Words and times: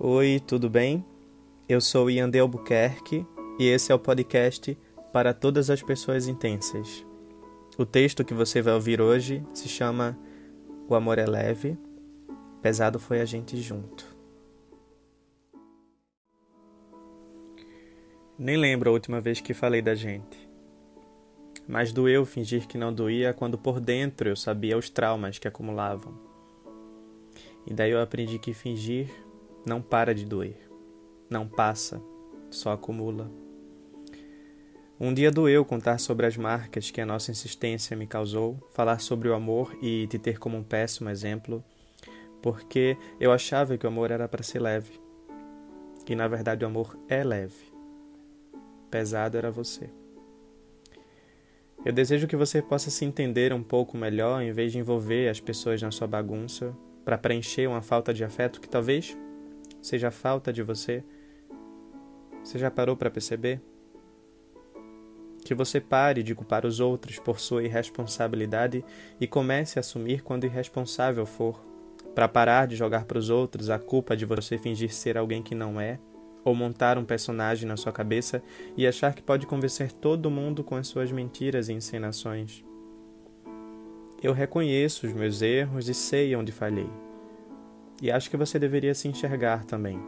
Oi, 0.00 0.40
tudo 0.46 0.70
bem? 0.70 1.04
Eu 1.68 1.80
sou 1.80 2.08
Ian 2.08 2.30
de 2.30 2.38
Albuquerque 2.38 3.26
e 3.58 3.66
esse 3.66 3.90
é 3.90 3.94
o 3.96 3.98
podcast 3.98 4.78
para 5.12 5.34
todas 5.34 5.70
as 5.70 5.82
pessoas 5.82 6.28
intensas. 6.28 7.04
O 7.76 7.84
texto 7.84 8.24
que 8.24 8.32
você 8.32 8.62
vai 8.62 8.74
ouvir 8.74 9.00
hoje 9.00 9.44
se 9.52 9.68
chama 9.68 10.16
O 10.88 10.94
Amor 10.94 11.18
é 11.18 11.26
Leve, 11.26 11.76
Pesado 12.62 13.00
Foi 13.00 13.20
a 13.20 13.24
Gente 13.24 13.56
Junto. 13.60 14.06
Nem 18.38 18.56
lembro 18.56 18.90
a 18.90 18.92
última 18.92 19.20
vez 19.20 19.40
que 19.40 19.52
falei 19.52 19.82
da 19.82 19.96
gente. 19.96 20.48
Mas 21.66 21.90
doeu 21.90 22.24
fingir 22.24 22.68
que 22.68 22.78
não 22.78 22.94
doía 22.94 23.34
quando 23.34 23.58
por 23.58 23.80
dentro 23.80 24.28
eu 24.28 24.36
sabia 24.36 24.78
os 24.78 24.88
traumas 24.88 25.40
que 25.40 25.48
acumulavam. 25.48 26.14
E 27.66 27.74
daí 27.74 27.90
eu 27.90 28.00
aprendi 28.00 28.38
que 28.38 28.54
fingir 28.54 29.10
não 29.68 29.82
para 29.82 30.14
de 30.14 30.24
doer. 30.24 30.56
Não 31.28 31.46
passa, 31.46 32.02
só 32.50 32.72
acumula. 32.72 33.30
Um 34.98 35.14
dia 35.14 35.30
doeu 35.30 35.64
contar 35.64 35.98
sobre 35.98 36.26
as 36.26 36.36
marcas 36.36 36.90
que 36.90 37.00
a 37.00 37.06
nossa 37.06 37.30
insistência 37.30 37.96
me 37.96 38.06
causou, 38.06 38.58
falar 38.72 38.98
sobre 38.98 39.28
o 39.28 39.34
amor 39.34 39.76
e 39.80 40.08
te 40.08 40.18
ter 40.18 40.38
como 40.38 40.56
um 40.56 40.62
péssimo 40.64 41.08
exemplo, 41.08 41.62
porque 42.42 42.96
eu 43.20 43.30
achava 43.30 43.76
que 43.78 43.86
o 43.86 43.88
amor 43.88 44.10
era 44.10 44.26
para 44.26 44.42
ser 44.42 44.58
leve. 44.58 45.00
E 46.08 46.16
na 46.16 46.26
verdade 46.26 46.64
o 46.64 46.68
amor 46.68 46.98
é 47.08 47.22
leve. 47.22 47.70
Pesado 48.90 49.36
era 49.36 49.50
você. 49.50 49.90
Eu 51.84 51.92
desejo 51.92 52.26
que 52.26 52.34
você 52.34 52.60
possa 52.60 52.90
se 52.90 53.04
entender 53.04 53.52
um 53.52 53.62
pouco 53.62 53.96
melhor 53.96 54.42
em 54.42 54.50
vez 54.50 54.72
de 54.72 54.78
envolver 54.78 55.28
as 55.28 55.38
pessoas 55.38 55.80
na 55.80 55.92
sua 55.92 56.08
bagunça 56.08 56.74
para 57.04 57.16
preencher 57.16 57.68
uma 57.68 57.82
falta 57.82 58.12
de 58.12 58.24
afeto 58.24 58.60
que 58.60 58.68
talvez 58.68 59.16
seja 59.80 60.10
falta 60.10 60.52
de 60.52 60.62
você. 60.62 61.02
Você 62.42 62.58
já 62.58 62.70
parou 62.70 62.96
para 62.96 63.10
perceber? 63.10 63.60
Que 65.44 65.54
você 65.54 65.80
pare 65.80 66.22
de 66.22 66.34
culpar 66.34 66.66
os 66.66 66.80
outros 66.80 67.18
por 67.18 67.40
sua 67.40 67.62
irresponsabilidade 67.62 68.84
e 69.20 69.26
comece 69.26 69.78
a 69.78 69.80
assumir 69.80 70.22
quando 70.22 70.44
irresponsável 70.44 71.24
for, 71.24 71.64
para 72.14 72.28
parar 72.28 72.66
de 72.66 72.76
jogar 72.76 73.04
para 73.04 73.18
os 73.18 73.30
outros 73.30 73.70
a 73.70 73.78
culpa 73.78 74.16
de 74.16 74.24
você 74.24 74.58
fingir 74.58 74.92
ser 74.92 75.16
alguém 75.16 75.42
que 75.42 75.54
não 75.54 75.80
é, 75.80 75.98
ou 76.44 76.54
montar 76.54 76.98
um 76.98 77.04
personagem 77.04 77.68
na 77.68 77.76
sua 77.76 77.92
cabeça 77.92 78.42
e 78.76 78.86
achar 78.86 79.14
que 79.14 79.22
pode 79.22 79.46
convencer 79.46 79.92
todo 79.92 80.30
mundo 80.30 80.64
com 80.64 80.76
as 80.76 80.88
suas 80.88 81.12
mentiras 81.12 81.68
e 81.68 81.72
encenações. 81.72 82.64
Eu 84.22 84.32
reconheço 84.32 85.06
os 85.06 85.12
meus 85.12 85.42
erros 85.42 85.88
e 85.88 85.94
sei 85.94 86.34
onde 86.34 86.50
falhei. 86.50 87.07
E 88.00 88.10
acho 88.10 88.30
que 88.30 88.36
você 88.36 88.58
deveria 88.58 88.94
se 88.94 89.08
enxergar 89.08 89.64
também, 89.64 90.00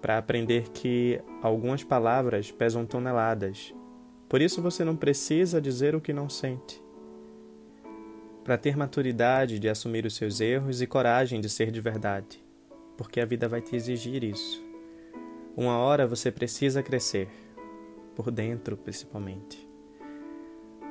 para 0.00 0.16
aprender 0.16 0.70
que 0.70 1.20
algumas 1.42 1.84
palavras 1.84 2.50
pesam 2.50 2.86
toneladas. 2.86 3.74
Por 4.28 4.40
isso 4.40 4.62
você 4.62 4.84
não 4.84 4.96
precisa 4.96 5.60
dizer 5.60 5.94
o 5.94 6.00
que 6.00 6.12
não 6.12 6.28
sente. 6.28 6.82
Para 8.42 8.56
ter 8.56 8.76
maturidade 8.76 9.58
de 9.58 9.68
assumir 9.68 10.06
os 10.06 10.16
seus 10.16 10.40
erros 10.40 10.80
e 10.80 10.86
coragem 10.86 11.40
de 11.40 11.50
ser 11.50 11.70
de 11.70 11.80
verdade, 11.80 12.42
porque 12.96 13.20
a 13.20 13.26
vida 13.26 13.46
vai 13.46 13.60
te 13.60 13.76
exigir 13.76 14.24
isso. 14.24 14.64
Uma 15.54 15.76
hora 15.76 16.06
você 16.06 16.30
precisa 16.30 16.82
crescer, 16.82 17.28
por 18.16 18.30
dentro 18.30 18.76
principalmente. 18.76 19.67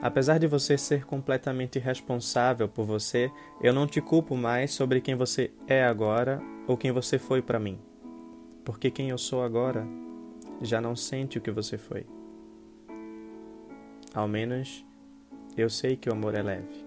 Apesar 0.02 0.38
de 0.38 0.45
você 0.45 0.78
ser 0.78 1.06
completamente 1.06 1.80
responsável 1.80 2.70
por 2.70 2.86
você, 2.86 3.31
eu 3.62 3.73
não 3.73 3.88
te 3.88 4.00
culpo 4.00 4.36
mais 4.36 4.72
sobre 4.72 5.02
quem 5.02 5.16
você 5.16 5.52
é 5.67 5.84
agora 5.84 6.39
ou 6.67 6.78
quem 6.78 6.92
você 6.92 7.17
foi 7.17 7.42
para 7.42 7.59
mim. 7.59 7.80
Porque 8.64 8.92
quem 8.92 9.09
eu 9.09 9.17
sou 9.17 9.44
agora 9.44 9.88
já 10.62 10.80
não 10.80 10.95
sente 10.95 11.38
o 11.38 11.42
que 11.42 11.50
você 11.50 11.78
foi. 11.78 12.06
Ao 14.14 14.28
menos 14.28 14.86
eu 15.55 15.70
sei 15.70 15.95
que 15.95 16.10
o 16.10 16.14
amor 16.14 16.36
é 16.36 16.43
leve 16.43 16.86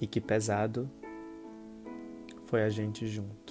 e 0.00 0.06
que 0.06 0.20
pesado 0.20 0.90
foi 2.44 2.62
a 2.62 2.68
gente 2.68 3.06
junto. 3.06 3.43